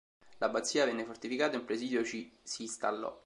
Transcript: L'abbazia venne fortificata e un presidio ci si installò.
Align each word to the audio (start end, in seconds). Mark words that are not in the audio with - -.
L'abbazia 0.39 0.85
venne 0.85 1.05
fortificata 1.05 1.53
e 1.55 1.59
un 1.59 1.65
presidio 1.65 2.03
ci 2.03 2.35
si 2.41 2.63
installò. 2.63 3.15